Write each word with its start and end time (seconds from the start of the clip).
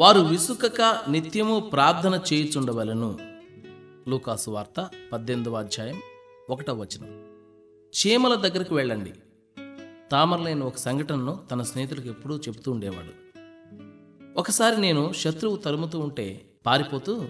వారు 0.00 0.20
విసుకక 0.20 0.98
నిత్యము 1.08 1.60
ప్రార్థన 1.60 2.20
చేయుచుండవలను. 2.32 3.18
లూకాసు 4.08 4.50
వార్త 4.50 4.90
పద్దెనిమిదవ 5.12 5.54
అధ్యాయం 5.54 6.00
ఒకటవ 6.50 6.80
వచనం. 6.80 7.24
చీమల 7.90 8.34
దగ్గరికి 8.34 8.74
వెళ్ళండి. 8.74 9.12
తామరలేని 10.12 10.64
ఒక 10.64 10.76
సంఘటనను 10.76 11.40
తన 11.50 11.62
స్నేహితులకు 11.62 12.08
ఎప్పుడూ 12.08 12.36
చెబుతూ 12.36 12.72
ఉండేవాడు. 12.72 13.38
ఒకసారి 14.38 14.80
నేను 14.80 15.12
శత్రువు 15.12 15.56
తరుముతూ 15.56 15.98
ఉంటే 15.98 16.44
పారిపోతూ 16.66 17.24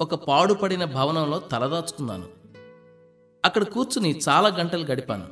ఒక 0.00 0.14
పాడుపడిన 0.14 0.84
భవనంలో 0.84 1.38
తలదాచుకున్నాను. 1.38 2.24
అక్కడ 3.44 3.62
కూర్చుని 3.62 4.20
చాలా 4.28 4.48
గంటలు 4.48 4.84
గడిపాను. 4.84 5.26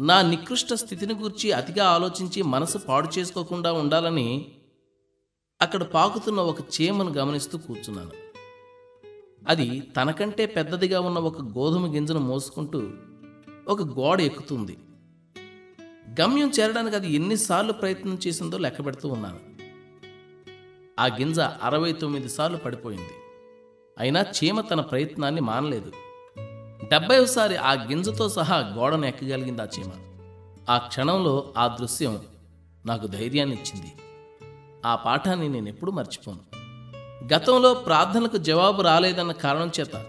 నా 0.00 0.22
నికృష్ట 0.22 0.74
స్థితిని 0.74 1.14
గూర్చి 1.14 1.52
అతిగా 1.52 1.84
ఆలోచించి 1.84 2.42
మనసు 2.42 2.78
పాడు 2.78 3.18
చేసుకోకుండా 3.18 3.72
ఉండాలని 3.72 4.52
అక్కడ 5.64 5.82
పాకుతున్న 5.82 6.40
ఒక 6.40 6.56
చీమను 6.60 7.10
గమనిస్తూ 7.10 7.58
కూర్చున్నాను. 7.58 8.10
అది 9.48 9.80
తనకంటే 9.80 10.46
పెద్దదిగా 10.46 11.00
ఉన్న 11.00 11.18
ఒక 11.18 11.42
గోధుమ 11.42 11.94
గింజను 11.94 12.20
మోసుకుంటూ 12.20 12.82
ఒక 13.68 13.82
గోడ 13.82 14.20
ఎక్కుతుంది. 14.20 14.78
గమ్యం 16.20 16.52
చేరడానికి 16.60 16.96
అది 16.96 17.12
ఎన్నిసార్లు 17.12 17.72
ప్రయత్నం 17.72 18.18
చేసిందో 18.26 18.58
లెక్క 18.58 18.86
పెడుతూ 18.86 19.08
ఉన్నాను. 19.08 19.40
ఆ 21.00 21.06
గింజ 21.06 21.40
అరవై 21.40 21.92
తొమ్మిది 21.92 22.28
సార్లు 22.28 22.56
పడిపోయింది. 22.56 23.14
అయినా 23.98 24.22
చీమ 24.22 24.60
తన 24.60 24.80
ప్రయత్నాన్ని 24.80 25.40
మానలేదు. 25.40 25.92
డెబ్బైసారి 26.88 27.56
ఆ 27.56 27.72
గింజతో 27.72 28.28
సహా 28.28 28.56
గోడను 28.56 29.06
ఎక్కగలిగింది 29.06 29.62
ఆ 29.62 29.66
చీమ. 29.78 29.90
ఆ 30.68 30.78
క్షణంలో 30.78 31.54
ఆ 31.58 31.66
దృశ్యం 31.66 32.20
నాకు 32.86 33.06
ధైర్యాన్ని 33.06 33.56
ఇచ్చింది 33.56 33.92
ఆ 34.86 34.94
పాఠాన్ని 34.94 35.48
నేను 35.48 35.68
ఎప్పుడూ 35.68 35.92
మర్చిపోను. 35.92 36.40
గతంలో 37.34 37.74
ప్రార్థనకు 37.74 38.36
జవాబు 38.36 38.82
రాలేదన్న 38.82 39.32
కారణం 39.32 39.70
చేత 39.80 40.04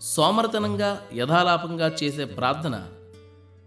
సోమరతనంగా 0.00 1.02
యథాలాపంగా 1.14 1.92
చేసే 2.02 2.24
ప్రార్థన 2.24 2.82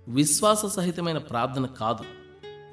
విశ్వాస 0.07 0.65
సహితమైన 0.65 1.17
ప్రార్థన 1.17 1.65
కాదు. 1.65 2.03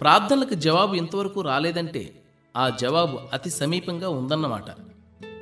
ప్రార్థనలకు 0.00 0.55
జవాబు 0.55 0.94
ఇంతవరకు 0.94 1.41
రాలేదంటే 1.41 2.22
ఆ 2.56 2.69
జవాబు 2.69 3.19
అతి 3.33 3.50
సమీపంగా 3.50 4.08
ఉందన్నమాట. 4.08 4.64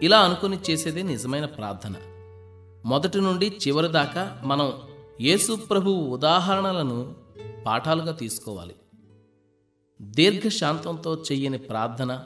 ఇలా 0.02 0.18
అనుకుని 0.18 0.58
చేసేదే 0.70 1.02
నిజమైన 1.02 1.44
ప్రార్థన. 1.44 1.94
మొదటి 2.84 3.20
నుండి 3.20 3.58
చివరి 3.68 3.88
దాకా 3.88 4.40
మనం 4.44 4.72
యేసు 5.20 5.56
ప్రభువు 5.56 6.00
ఉదాహరణలను 6.06 7.14
పాఠాలుగా 7.66 8.12
తీసుకోవాలి. 8.12 8.74
దీర్ఘశాంతంతో 10.02 11.16
చెయ్యని 11.32 11.58
ప్రార్థన 11.58 12.22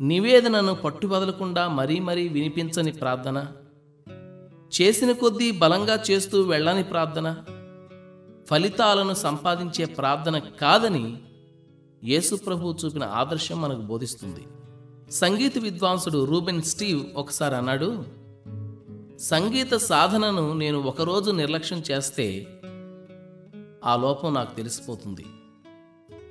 నివేదనను 0.00 0.74
పట్టుబదలకుండా 0.74 1.68
మరీ 1.68 2.00
మరీ 2.00 2.28
వినిపించని 2.28 2.92
ప్రార్థన 2.92 3.46
చేసిన 4.80 5.12
కొద్దీ 5.12 5.50
బలంగా 5.50 6.02
చేస్తూ 6.10 6.42
వెళ్ళని 6.42 6.84
ప్రార్థన 6.84 7.36
ఫలితాలను 8.50 9.14
సంపాదించే 9.14 9.84
ప్రార్థన 9.84 10.38
కాదని 10.38 11.18
యేసుప్రభు 12.04 12.74
చూపిన 12.84 13.04
ఆదర్శం 13.04 13.60
మనకు 13.60 13.80
బోధిస్తుంది. 13.80 14.44
సంగీత 15.10 15.58
విద్వాంసుడు 15.58 16.24
రూబెన్ 16.24 16.62
స్టీవ్ 16.62 17.04
ఒకసారి 17.14 17.54
అన్నాడు 17.54 18.04
సంగీత 19.18 19.74
సాధనను 19.74 20.52
నేను 20.52 20.82
ఒకరోజు 20.82 21.30
నిర్లక్ష్యం 21.30 21.82
చేస్తే 21.90 22.46
ఆ 23.84 23.96
లోపం 23.96 24.34
నాకు 24.34 24.56
తెలిసిపోతుంది. 24.56 25.24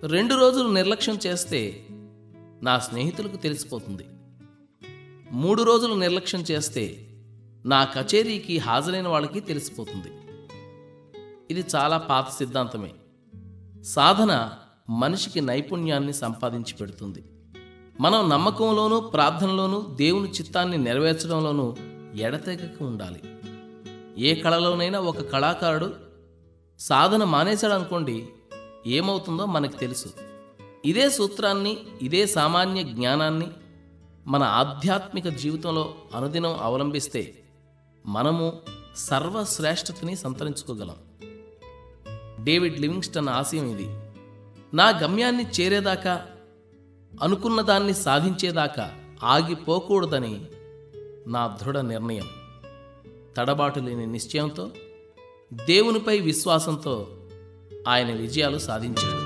రెండు 0.05 0.35
రోజులు 0.35 0.69
నిర్లక్ష్యం 0.69 1.19
చేస్తే 1.27 1.87
నా 2.63 2.79
స్నేహితులకు 2.79 3.35
తెలిసిపోతుంది. 3.35 4.07
మూడు 5.31 5.63
రోజులు 5.63 5.93
నిర్లక్ష్యం 5.93 6.41
చేస్తే 6.41 7.07
నా 7.65 7.83
కచేరీకి 7.83 8.57
హాజరైన 8.57 9.07
వాళ్ళకి 9.07 9.39
తెలిసిపోతుంది. 9.39 10.07
ఇది 11.51 11.65
చాలా 11.75 11.97
పాత 11.97 12.29
సిద్ధాంతమే. 12.29 12.91
సాధన 13.83 14.51
మనిషికి 14.89 15.41
నైపుణ్యాన్ని 15.41 16.13
సంపాదించి 16.13 16.73
పెడుతుంది. 16.73 17.23
మనం 17.99 18.29
నమ్మకంలోనూ 18.29 18.99
ప్రార్థనలోనూ 18.99 19.85
దేవుని 19.95 20.31
చిత్తాన్ని 20.31 20.77
నెరవేర్చడంలోనూ 20.77 21.75
ఎడతెగక 22.15 22.83
ఉండాలి. 22.83 23.21
ఏ 24.17 24.41
కళలోనైనా 24.41 24.99
ఒక 24.99 25.21
కళాకారుడు 25.21 25.93
సాధన 26.79 27.23
మానేశాడు 27.23 27.73
అనుకోండి 27.73 28.27
ఏమవుతుందో 28.87 29.45
మనకు 29.45 29.77
తెలుసు. 29.77 30.07
ఇదే 30.85 31.09
సూత్రాన్ని 31.09 31.77
ఇదే 32.01 32.25
సామాన్య 32.25 32.83
జ్ఞానాన్ని 32.83 33.47
మన 34.27 34.43
ఆధ్యాత్మిక 34.43 35.27
జీవితంలో 35.27 35.95
అనుదినం 36.15 36.59
అవలంబిస్తే 36.61 37.43
మనము 38.05 38.53
సర్వశ్రేష్ఠతని 38.95 40.15
సంతరించుకోగలం. 40.15 40.95
డేవిడ్ 42.43 42.79
లివింగ్స్టన్ 42.79 43.29
ఆశయం 43.29 43.67
ఇది. 43.67 43.87
నా 44.73 44.89
గమ్యాన్ని 44.89 45.45
చేరేదాకా 45.61 46.25
అనుకున్న 47.23 47.61
దాన్ని 47.61 47.93
సాధించేదాకా 47.93 48.91
ఆగిపోకూడదని 49.23 50.45
నా 51.27 51.57
దృఢ 51.61 51.77
నిర్ణయం. 51.77 52.27
తడబాటు 53.37 53.79
లేని 53.79 54.07
నిశ్చయంతో 54.07 54.69
దేవునిపై 55.53 56.19
విశ్వాసంతో 56.19 57.07
ఆయన 57.87 58.13
విజయాలు 58.13 58.57
సాధించాడు. 58.57 59.24